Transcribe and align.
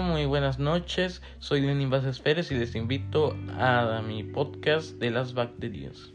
Muy 0.00 0.26
buenas 0.26 0.60
noches. 0.60 1.22
Soy 1.40 1.60
Lenin 1.60 1.90
Vázquez 1.90 2.20
Pérez 2.20 2.52
y 2.52 2.54
les 2.54 2.76
invito 2.76 3.36
a 3.58 4.00
mi 4.06 4.22
podcast 4.22 4.92
de 4.98 5.10
las 5.10 5.34
bacterias. 5.34 6.12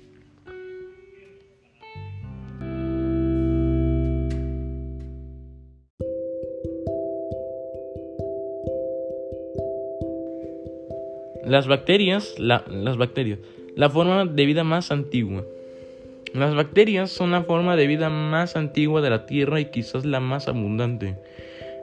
Las 11.46 11.68
bacterias, 11.68 12.36
la, 12.38 12.64
las 12.70 12.96
bacterias, 12.96 13.40
la 13.76 13.90
forma 13.90 14.24
de 14.26 14.46
vida 14.46 14.64
más 14.64 14.92
antigua. 14.92 15.44
Las 16.34 16.56
bacterias 16.56 17.12
son 17.12 17.32
la 17.32 17.44
forma 17.44 17.76
de 17.76 17.88
vida 17.88 18.10
más 18.10 18.56
antigua 18.56 19.02
de 19.02 19.10
la 19.10 19.26
Tierra 19.26 19.60
y 19.60 19.66
quizás 19.66 20.06
la 20.06 20.22
más 20.22 20.48
abundante. 20.48 21.18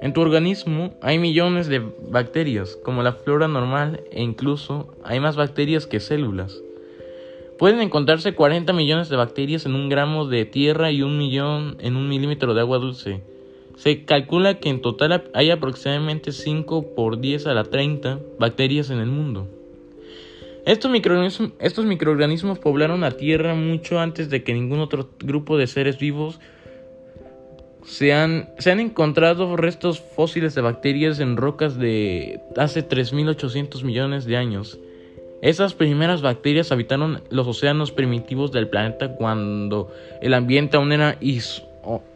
En 0.01 0.15
tu 0.15 0.23
organismo 0.23 0.95
hay 1.03 1.19
millones 1.19 1.69
de 1.69 1.83
bacterias, 2.09 2.77
como 2.83 3.03
la 3.03 3.13
flora 3.13 3.49
normal, 3.49 4.03
e 4.11 4.23
incluso 4.23 4.95
hay 5.05 5.21
más 5.21 5.37
bacterias 5.37 5.87
que 5.87 6.01
células. 6.01 6.63
Pueden 7.59 7.83
encontrarse 7.83 8.35
40 8.35 8.73
millones 8.73 9.11
de 9.11 9.17
bacterias 9.17 9.67
en 9.67 9.75
un 9.75 9.91
gramo 9.91 10.27
de 10.27 10.47
tierra 10.47 10.91
y 10.91 11.03
un 11.03 11.19
millón 11.19 11.77
en 11.81 11.97
un 11.97 12.09
milímetro 12.09 12.55
de 12.55 12.61
agua 12.63 12.79
dulce. 12.79 13.21
Se 13.77 14.07
calcula 14.07 14.59
que 14.59 14.71
en 14.71 14.81
total 14.81 15.25
hay 15.35 15.51
aproximadamente 15.51 16.33
5 16.33 16.95
por 16.95 17.21
10 17.21 17.47
a 17.49 17.53
la 17.53 17.65
30 17.65 18.21
bacterias 18.39 18.89
en 18.89 19.01
el 19.01 19.09
mundo. 19.09 19.49
Estos 20.65 20.91
microorganismos, 20.91 21.53
estos 21.59 21.85
microorganismos 21.85 22.59
poblaron 22.59 23.03
la 23.03 23.13
Tierra 23.13 23.55
mucho 23.55 23.99
antes 23.99 24.31
de 24.31 24.43
que 24.43 24.55
ningún 24.55 24.81
otro 24.81 25.11
grupo 25.19 25.59
de 25.59 25.67
seres 25.67 25.99
vivos 25.99 26.41
se 27.85 28.13
han, 28.13 28.51
se 28.59 28.71
han 28.71 28.81
encontrado 28.81 29.57
restos 29.57 30.01
fósiles 30.01 30.55
de 30.55 30.61
bacterias 30.61 31.21
en 31.21 31.37
rocas 31.37 31.79
de 31.79 32.41
hace 32.57 32.87
3.800 32.87 33.83
millones 33.85 34.25
de 34.25 34.37
años. 34.37 34.79
Esas 35.43 35.73
primeras 35.75 36.21
bacterias 36.21 36.71
habitaron 36.71 37.23
los 37.31 37.47
océanos 37.47 37.93
primitivos 37.93 38.53
del 38.53 38.69
planeta 38.69 39.17
cuando 39.17 39.91
el 40.21 40.35
ambiente 40.35 40.77
aún 40.77 40.93
era 40.93 41.19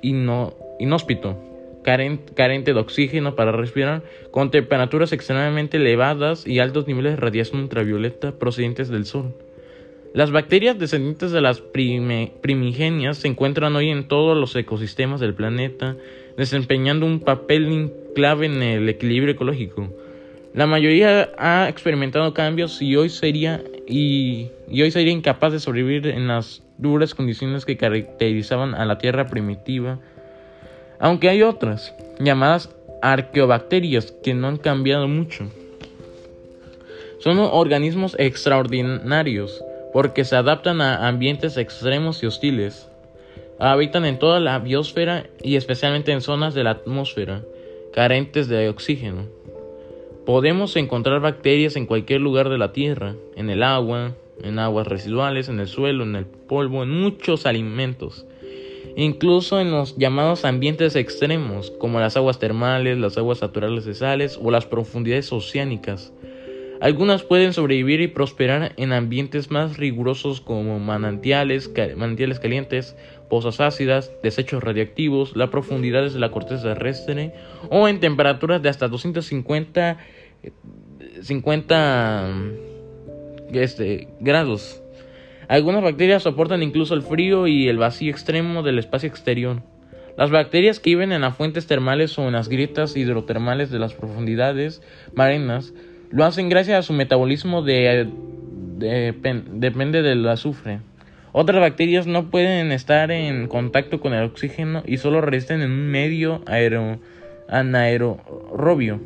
inhóspito, 0.02 1.38
carente 1.82 2.74
de 2.74 2.80
oxígeno 2.80 3.34
para 3.34 3.52
respirar, 3.52 4.02
con 4.30 4.50
temperaturas 4.50 5.12
extremadamente 5.12 5.78
elevadas 5.78 6.46
y 6.46 6.58
altos 6.58 6.86
niveles 6.86 7.12
de 7.12 7.16
radiación 7.16 7.62
ultravioleta 7.62 8.32
procedentes 8.32 8.88
del 8.90 9.06
Sol. 9.06 9.34
Las 10.14 10.30
bacterias 10.30 10.78
descendientes 10.78 11.32
de 11.32 11.40
las 11.40 11.60
primigenias 11.60 13.18
se 13.18 13.26
encuentran 13.26 13.74
hoy 13.74 13.90
en 13.90 14.06
todos 14.06 14.36
los 14.36 14.54
ecosistemas 14.54 15.18
del 15.18 15.34
planeta, 15.34 15.96
desempeñando 16.36 17.04
un 17.04 17.18
papel 17.18 17.92
clave 18.14 18.46
en 18.46 18.62
el 18.62 18.88
equilibrio 18.88 19.32
ecológico. 19.32 19.92
La 20.54 20.68
mayoría 20.68 21.32
ha 21.36 21.68
experimentado 21.68 22.32
cambios 22.32 22.80
y 22.80 22.94
hoy 22.94 23.08
sería 23.08 23.60
y, 23.88 24.52
hoy 24.70 24.92
sería 24.92 25.12
incapaz 25.12 25.52
de 25.52 25.58
sobrevivir 25.58 26.06
en 26.06 26.28
las 26.28 26.62
duras 26.78 27.12
condiciones 27.12 27.64
que 27.64 27.76
caracterizaban 27.76 28.76
a 28.76 28.84
la 28.84 28.98
Tierra 28.98 29.26
primitiva. 29.26 29.98
Aunque 31.00 31.28
hay 31.28 31.42
otras, 31.42 31.92
llamadas 32.20 32.72
arqueobacterias, 33.02 34.12
que 34.22 34.32
no 34.32 34.46
han 34.46 34.58
cambiado 34.58 35.08
mucho. 35.08 35.50
Son 37.18 37.36
organismos 37.40 38.14
extraordinarios 38.20 39.64
porque 39.94 40.24
se 40.24 40.34
adaptan 40.34 40.80
a 40.80 41.06
ambientes 41.06 41.56
extremos 41.56 42.20
y 42.24 42.26
hostiles. 42.26 42.90
Habitan 43.60 44.04
en 44.04 44.18
toda 44.18 44.40
la 44.40 44.58
biosfera 44.58 45.28
y 45.40 45.54
especialmente 45.54 46.10
en 46.10 46.20
zonas 46.20 46.52
de 46.52 46.64
la 46.64 46.70
atmósfera 46.70 47.44
carentes 47.92 48.48
de 48.48 48.68
oxígeno. 48.68 49.28
Podemos 50.26 50.74
encontrar 50.74 51.20
bacterias 51.20 51.76
en 51.76 51.86
cualquier 51.86 52.22
lugar 52.22 52.48
de 52.48 52.58
la 52.58 52.72
Tierra, 52.72 53.14
en 53.36 53.50
el 53.50 53.62
agua, 53.62 54.16
en 54.42 54.58
aguas 54.58 54.88
residuales, 54.88 55.48
en 55.48 55.60
el 55.60 55.68
suelo, 55.68 56.02
en 56.02 56.16
el 56.16 56.26
polvo, 56.26 56.82
en 56.82 56.90
muchos 56.90 57.46
alimentos, 57.46 58.26
incluso 58.96 59.60
en 59.60 59.70
los 59.70 59.96
llamados 59.96 60.44
ambientes 60.44 60.96
extremos, 60.96 61.70
como 61.70 62.00
las 62.00 62.16
aguas 62.16 62.40
termales, 62.40 62.98
las 62.98 63.16
aguas 63.16 63.40
naturales 63.42 63.84
de 63.84 63.94
sales 63.94 64.40
o 64.42 64.50
las 64.50 64.66
profundidades 64.66 65.32
oceánicas. 65.32 66.12
Algunas 66.80 67.22
pueden 67.22 67.52
sobrevivir 67.52 68.00
y 68.00 68.08
prosperar 68.08 68.72
en 68.76 68.92
ambientes 68.92 69.50
más 69.50 69.78
rigurosos 69.78 70.40
como 70.40 70.78
manantiales, 70.80 71.70
manantiales 71.96 72.40
calientes, 72.40 72.96
pozas 73.30 73.60
ácidas, 73.60 74.12
desechos 74.22 74.62
radiactivos, 74.62 75.36
las 75.36 75.50
profundidades 75.50 76.12
de 76.14 76.20
la 76.20 76.30
corteza 76.30 76.74
terrestre 76.74 77.32
o 77.70 77.88
en 77.88 78.00
temperaturas 78.00 78.60
de 78.62 78.68
hasta 78.68 78.88
250 78.88 79.98
50 81.22 82.30
este, 83.52 84.08
grados. 84.20 84.82
Algunas 85.48 85.82
bacterias 85.82 86.22
soportan 86.22 86.62
incluso 86.62 86.94
el 86.94 87.02
frío 87.02 87.46
y 87.46 87.68
el 87.68 87.78
vacío 87.78 88.10
extremo 88.10 88.62
del 88.62 88.78
espacio 88.78 89.08
exterior. 89.08 89.62
Las 90.16 90.30
bacterias 90.30 90.80
que 90.80 90.90
viven 90.90 91.12
en 91.12 91.22
las 91.22 91.36
fuentes 91.36 91.66
termales 91.66 92.18
o 92.18 92.26
en 92.26 92.32
las 92.32 92.48
grietas 92.48 92.96
hidrotermales 92.96 93.70
de 93.70 93.78
las 93.78 93.94
profundidades 93.94 94.80
marinas 95.14 95.74
lo 96.14 96.24
hacen 96.24 96.48
gracias 96.48 96.78
a 96.78 96.82
su 96.82 96.92
metabolismo 96.92 97.62
de, 97.62 98.08
depende 98.78 100.02
del 100.02 100.28
azufre. 100.28 100.78
Otras 101.32 101.60
bacterias 101.60 102.06
no 102.06 102.30
pueden 102.30 102.70
estar 102.70 103.10
en 103.10 103.48
contacto 103.48 103.98
con 103.98 104.14
el 104.14 104.22
oxígeno 104.22 104.84
y 104.86 104.98
solo 104.98 105.20
resisten 105.20 105.60
en 105.60 105.72
un 105.72 105.88
medio 105.88 106.42
aero, 106.46 107.00
anaerobio, 107.48 109.00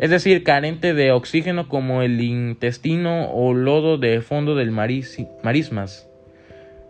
es 0.00 0.10
decir, 0.10 0.42
carente 0.42 0.92
de 0.92 1.12
oxígeno 1.12 1.68
como 1.68 2.02
el 2.02 2.20
intestino 2.20 3.30
o 3.30 3.54
lodo 3.54 3.96
de 3.96 4.20
fondo 4.20 4.56
del 4.56 4.72
marismas, 4.72 6.08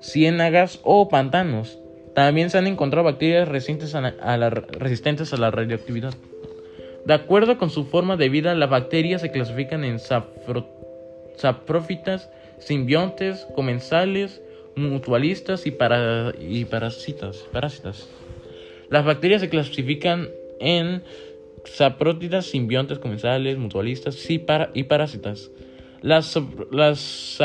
ciénagas 0.01 0.81
o 0.85 1.11
pantanos. 1.11 1.79
También 2.15 2.49
se 2.49 2.57
han 2.57 2.67
encontrado 2.67 3.05
bacterias 3.05 3.47
resistentes 3.47 3.95
a 3.95 5.37
la 5.37 5.51
radioactividad. 5.51 6.15
De 7.05 7.15
acuerdo 7.15 7.57
con 7.59 7.71
su 7.71 7.85
forma 7.85 8.17
de 8.17 8.29
vida, 8.29 8.55
las 8.55 8.69
bacterias 8.69 9.23
se 9.23 9.31
clasifican 9.31 9.85
en 9.85 9.99
saprófitas, 11.37 12.31
simbiontes, 12.59 13.47
comensales, 13.55 14.43
mutualistas 14.77 15.67
y, 15.67 15.73
parásitas, 16.65 17.47
Las 18.91 19.05
bacterias 19.05 19.41
se 19.41 19.49
clasifican 19.49 20.29
en 20.61 21.03
saprófitas, 21.65 22.47
simbiontes, 22.47 22.99
comensales, 22.99 23.57
mutualistas 23.59 24.29
y, 24.31 24.39
parásitas. 24.39 25.51
Las, 26.03 26.39
las 26.71 27.39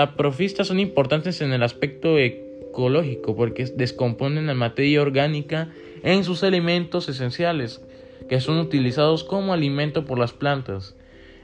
son 0.63 0.79
importantes 0.79 1.41
en 1.41 1.53
el 1.53 1.63
aspecto 1.63 2.17
ecológico 2.17 3.35
porque 3.35 3.65
descomponen 3.65 4.47
la 4.47 4.53
materia 4.53 5.01
orgánica 5.01 5.69
en 6.03 6.23
sus 6.23 6.43
elementos 6.43 7.09
esenciales 7.09 7.81
que 8.27 8.39
son 8.39 8.57
utilizados 8.59 9.23
como 9.23 9.53
alimento 9.53 10.05
por 10.05 10.19
las 10.19 10.33
plantas. 10.33 10.95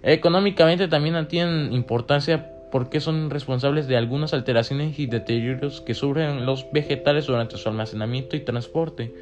Económicamente 0.04 0.88
también 0.88 1.28
tienen 1.28 1.74
importancia 1.74 2.52
porque 2.72 3.00
son 3.00 3.30
responsables 3.30 3.88
de 3.88 3.98
algunas 3.98 4.34
alteraciones 4.34 4.98
y 4.98 5.06
deterioros 5.06 5.82
que 5.82 5.94
sufren 5.94 6.46
los 6.46 6.72
vegetales 6.72 7.28
durante 7.28 7.58
su 7.58 7.70
almacenamiento 7.70 8.36
y 8.36 8.40
transporte. 8.40 9.14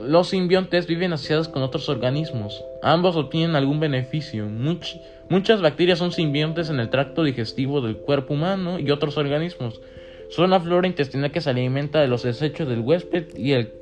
Los 0.00 0.28
simbiontes 0.28 0.86
viven 0.86 1.12
asociados 1.12 1.48
con 1.48 1.62
otros 1.62 1.88
organismos. 1.88 2.62
Ambos 2.82 3.16
obtienen 3.16 3.56
algún 3.56 3.80
beneficio. 3.80 4.46
muchas 5.28 5.60
bacterias 5.62 5.98
son 5.98 6.12
simbiontes 6.12 6.70
en 6.70 6.80
el 6.80 6.90
tracto 6.90 7.24
digestivo 7.24 7.80
del 7.80 7.96
cuerpo 7.96 8.34
humano 8.34 8.78
y 8.78 8.90
otros 8.90 9.16
organismos. 9.16 9.80
Son 10.30 10.50
la 10.50 10.60
flora 10.60 10.86
intestinal 10.86 11.30
que 11.30 11.40
se 11.40 11.50
alimenta 11.50 12.00
de 12.00 12.08
los 12.08 12.22
desechos 12.22 12.68
del 12.68 12.80
huésped 12.80 13.36
y 13.36 13.52
el 13.52 13.81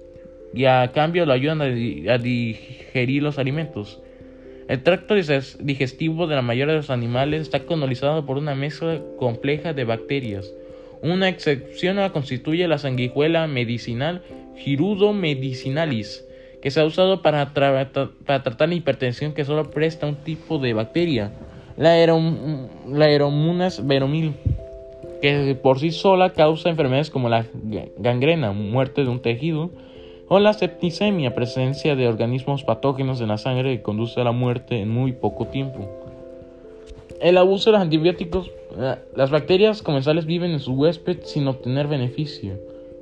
y 0.54 0.64
a 0.64 0.90
cambio 0.92 1.26
lo 1.26 1.32
ayudan 1.32 1.62
a, 1.62 2.18
digerir 2.18 3.22
los 3.22 3.38
alimentos. 3.38 4.00
El 4.68 4.82
tracto 4.82 5.14
digestivo 5.14 6.26
de 6.26 6.36
la 6.36 6.42
mayoría 6.42 6.74
de 6.74 6.80
los 6.80 6.90
animales 6.90 7.42
está 7.42 7.60
colonizado 7.60 8.24
por 8.24 8.38
una 8.38 8.54
mezcla 8.54 9.00
compleja 9.18 9.72
de 9.72 9.84
bacterias. 9.84 10.52
Una 11.02 11.28
excepción 11.28 11.96
la 11.96 12.10
constituye 12.10 12.68
la 12.68 12.78
sanguijuela 12.78 13.46
medicinal 13.46 14.22
Girudo 14.56 15.12
medicinalis, 15.12 16.24
que 16.60 16.70
se 16.70 16.80
ha 16.80 16.84
usado 16.84 17.22
para, 17.22 17.52
tratar 17.52 18.68
la 18.68 18.74
hipertensión 18.74 19.32
que 19.32 19.44
solo 19.44 19.70
presta 19.70 20.06
un 20.06 20.16
tipo 20.16 20.58
de 20.58 20.74
bacteria, 20.74 21.32
la, 21.76 21.96
la 21.96 23.04
Aeromonas 23.06 23.86
veromil, 23.86 24.34
que 25.22 25.58
por 25.60 25.78
sí 25.80 25.90
sola 25.90 26.30
causa 26.30 26.68
enfermedades 26.68 27.10
como 27.10 27.28
la 27.28 27.46
gangrena, 27.96 28.52
muerte 28.52 29.02
de 29.02 29.08
un 29.08 29.22
tejido, 29.22 29.70
o 30.32 30.38
la 30.38 30.52
septicemia, 30.52 31.34
presencia 31.34 31.96
de 31.96 32.06
organismos 32.06 32.62
patógenos 32.62 33.20
en 33.20 33.26
la 33.26 33.36
sangre 33.36 33.76
que 33.76 33.82
conduce 33.82 34.20
a 34.20 34.24
la 34.24 34.30
muerte 34.30 34.80
en 34.80 34.88
muy 34.88 35.10
poco 35.10 35.48
tiempo. 35.48 35.88
El 37.20 37.36
abuso 37.36 37.70
de 37.70 37.72
los 37.72 37.82
antibióticos, 37.82 38.48
eh, 38.78 38.94
las 39.16 39.32
bacterias 39.32 39.82
comensales 39.82 40.26
viven 40.26 40.52
en 40.52 40.60
su 40.60 40.74
huésped 40.74 41.24
sin 41.24 41.48
obtener 41.48 41.88
beneficio. 41.88 42.60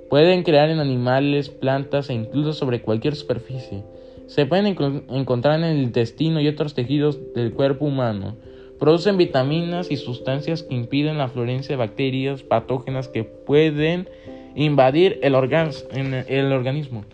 Pueden 0.09 0.43
crear 0.43 0.71
en 0.71 0.79
animales, 0.79 1.51
plantas 1.51 2.09
e 2.09 2.15
incluso 2.15 2.55
sobre 2.55 2.81
cualquier 2.81 3.15
superficie. 3.15 3.83
Se 4.27 4.47
pueden 4.47 4.65
encontrar 5.11 5.59
en 5.59 5.67
el 5.67 5.83
intestino 5.83 6.41
y 6.41 6.49
otros 6.49 6.73
tejidos 6.73 7.19
del 7.35 7.53
cuerpo 7.53 7.85
humano. 7.85 8.37
Producen 8.79 9.19
vitaminas 9.19 9.91
y 9.91 9.99
sustancias 9.99 10.63
que 10.63 10.75
impiden 10.75 11.19
la 11.19 11.29
florencia 11.29 11.75
de 11.75 11.77
bacterias 11.77 12.43
patógenas 12.43 13.07
que 13.07 13.25
pueden 13.25 14.09
invadir 14.55 15.21
el, 15.23 15.35
el 15.35 16.53
organismo. 16.53 17.05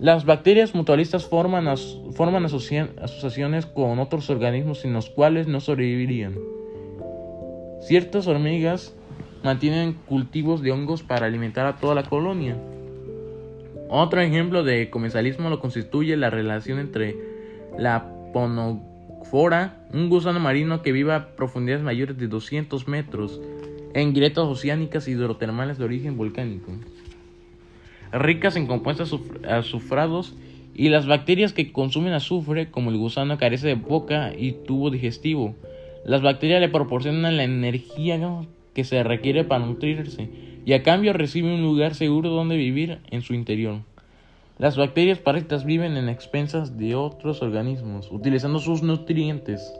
Las 0.00 0.24
bacterias 0.24 0.76
mutualistas 0.76 1.26
forman, 1.26 1.66
forman 2.12 2.44
asociaciones 2.44 3.66
con 3.66 3.98
otros 3.98 4.30
organismos 4.30 4.82
sin 4.82 4.92
los 4.92 5.10
cuales 5.10 5.48
no 5.48 5.58
sobrevivirían. 5.58 6.36
Ciertas 7.80 8.28
hormigas 8.28 8.94
mantienen 9.42 9.94
cultivos 9.94 10.62
de 10.62 10.70
hongos 10.70 11.02
para 11.02 11.26
alimentar 11.26 11.66
a 11.66 11.78
toda 11.78 11.96
la 11.96 12.04
colonia. 12.04 12.56
Otro 13.88 14.20
ejemplo 14.20 14.62
de 14.62 14.88
comensalismo 14.88 15.50
lo 15.50 15.58
constituye 15.58 16.16
la 16.16 16.30
relación 16.30 16.78
entre 16.78 17.16
la 17.76 18.08
ponofora, 18.32 19.84
un 19.92 20.10
gusano 20.10 20.38
marino 20.38 20.80
que 20.82 20.92
vive 20.92 21.12
a 21.12 21.34
profundidades 21.34 21.82
mayores 21.82 22.16
de 22.16 22.28
200 22.28 22.86
metros, 22.86 23.40
en 23.94 24.14
grietas 24.14 24.44
oceánicas 24.44 25.08
hidrotermales 25.08 25.76
de 25.76 25.84
origen 25.86 26.16
volcánico 26.16 26.70
ricas 28.12 28.56
en 28.56 28.66
compuestos 28.66 29.18
azufrados 29.48 30.34
y 30.74 30.90
las 30.90 31.06
bacterias 31.06 31.52
que 31.52 31.72
consumen 31.72 32.12
azufre, 32.12 32.70
como 32.70 32.90
el 32.90 32.96
gusano, 32.96 33.36
carece 33.38 33.66
de 33.66 33.74
boca 33.74 34.32
y 34.36 34.52
tubo 34.52 34.90
digestivo. 34.90 35.56
Las 36.04 36.22
bacterias 36.22 36.60
le 36.60 36.68
proporcionan 36.68 37.36
la 37.36 37.44
energía 37.44 38.18
que 38.74 38.84
se 38.84 39.02
requiere 39.02 39.44
para 39.44 39.66
nutrirse 39.66 40.30
y 40.64 40.72
a 40.72 40.82
cambio 40.82 41.12
recibe 41.12 41.52
un 41.52 41.62
lugar 41.62 41.94
seguro 41.94 42.30
donde 42.30 42.56
vivir 42.56 43.00
en 43.10 43.22
su 43.22 43.34
interior. 43.34 43.80
Las 44.58 44.76
bacterias 44.76 45.18
parásitas 45.18 45.64
viven 45.64 45.96
en 45.96 46.08
expensas 46.08 46.78
de 46.78 46.94
otros 46.94 47.42
organismos, 47.42 48.10
utilizando 48.10 48.58
sus 48.58 48.82
nutrientes. 48.82 49.72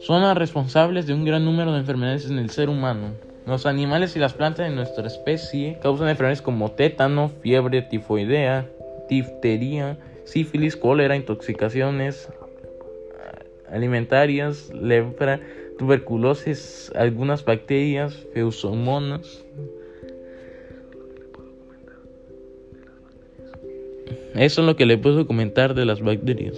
Son 0.00 0.34
responsables 0.36 1.06
de 1.06 1.14
un 1.14 1.24
gran 1.24 1.44
número 1.44 1.72
de 1.72 1.78
enfermedades 1.78 2.28
en 2.28 2.38
el 2.38 2.50
ser 2.50 2.68
humano. 2.68 3.12
Los 3.46 3.66
animales 3.66 4.16
y 4.16 4.18
las 4.18 4.32
plantas 4.32 4.68
de 4.68 4.74
nuestra 4.74 5.06
especie 5.06 5.78
causan 5.82 6.08
enfermedades 6.08 6.42
como 6.42 6.72
tétano, 6.72 7.30
fiebre 7.42 7.82
tifoidea, 7.82 8.66
difteria, 9.08 9.98
sífilis, 10.24 10.76
cólera, 10.76 11.14
intoxicaciones 11.14 12.28
alimentarias, 13.74 14.72
lepra, 14.72 15.40
tuberculosis, 15.78 16.92
algunas 16.94 17.44
bacterias, 17.44 18.14
feusomonas. 18.32 19.44
Eso 24.34 24.60
es 24.60 24.66
lo 24.66 24.76
que 24.76 24.86
le 24.86 24.98
puedo 24.98 25.26
comentar 25.26 25.74
de 25.74 25.84
las 25.84 26.00
bacterias. 26.00 26.56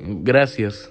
Gracias. 0.00 0.90